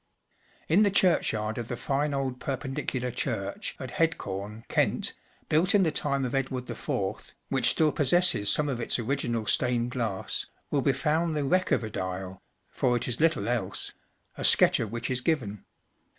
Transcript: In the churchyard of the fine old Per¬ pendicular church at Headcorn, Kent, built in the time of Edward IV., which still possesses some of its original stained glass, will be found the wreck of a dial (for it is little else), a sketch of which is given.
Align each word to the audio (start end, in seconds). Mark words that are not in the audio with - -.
In 0.67 0.81
the 0.81 0.89
churchyard 0.89 1.59
of 1.59 1.67
the 1.67 1.77
fine 1.77 2.11
old 2.11 2.39
Per¬ 2.39 2.57
pendicular 2.57 3.13
church 3.15 3.75
at 3.79 3.91
Headcorn, 3.91 4.63
Kent, 4.67 5.13
built 5.47 5.75
in 5.75 5.83
the 5.83 5.91
time 5.91 6.25
of 6.25 6.33
Edward 6.33 6.67
IV., 6.67 7.35
which 7.49 7.69
still 7.69 7.91
possesses 7.91 8.49
some 8.51 8.67
of 8.67 8.79
its 8.79 8.97
original 8.97 9.45
stained 9.45 9.91
glass, 9.91 10.47
will 10.71 10.81
be 10.81 10.91
found 10.91 11.37
the 11.37 11.43
wreck 11.43 11.69
of 11.71 11.83
a 11.83 11.89
dial 11.91 12.41
(for 12.71 12.97
it 12.97 13.07
is 13.07 13.19
little 13.19 13.47
else), 13.47 13.93
a 14.35 14.43
sketch 14.43 14.79
of 14.79 14.91
which 14.91 15.11
is 15.11 15.21
given. 15.21 15.65